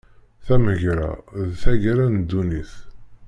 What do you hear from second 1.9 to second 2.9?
n ddunit.